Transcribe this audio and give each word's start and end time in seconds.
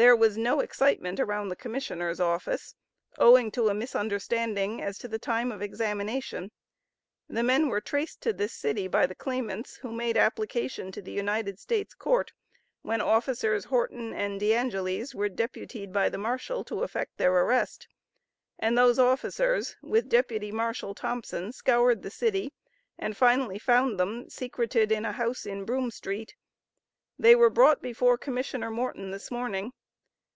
There 0.00 0.14
was 0.14 0.38
no 0.38 0.60
excitement 0.60 1.18
around 1.18 1.48
the 1.48 1.56
commissioner's 1.56 2.20
office, 2.20 2.76
owing 3.18 3.50
to 3.50 3.66
a 3.66 3.74
misunderstanding 3.74 4.80
as 4.80 4.96
to 4.98 5.08
the 5.08 5.18
time 5.18 5.50
of 5.50 5.60
examination. 5.60 6.52
The 7.28 7.42
men 7.42 7.66
were 7.68 7.80
traced 7.80 8.20
to 8.20 8.32
this 8.32 8.52
city 8.52 8.86
by 8.86 9.06
the 9.06 9.16
claimants, 9.16 9.74
who 9.78 9.90
made 9.90 10.16
application 10.16 10.92
to 10.92 11.02
the 11.02 11.10
United 11.10 11.58
States 11.58 11.94
Court, 11.94 12.32
when 12.82 13.00
officers 13.00 13.64
Horton 13.64 14.12
and 14.12 14.38
De 14.38 14.54
Angeles 14.54 15.16
were 15.16 15.28
deputied 15.28 15.92
by 15.92 16.08
the 16.08 16.16
marshal 16.16 16.62
to 16.66 16.84
effect 16.84 17.16
their 17.16 17.32
arrest, 17.32 17.88
and 18.56 18.78
those 18.78 19.00
officers, 19.00 19.74
with 19.82 20.08
deputy 20.08 20.52
Marshal 20.52 20.94
Thompson 20.94 21.50
scoured 21.50 22.02
the 22.02 22.10
city, 22.12 22.52
and 23.00 23.16
finally 23.16 23.58
found 23.58 23.98
them 23.98 24.30
secreted 24.30 24.92
in 24.92 25.04
a 25.04 25.10
house 25.10 25.44
in 25.44 25.64
Broome 25.64 25.90
St. 25.90 26.32
They 27.18 27.34
were 27.34 27.50
brought 27.50 27.82
before 27.82 28.16
Commissioner 28.16 28.70
Morton 28.70 29.10
this 29.10 29.32
morning. 29.32 29.72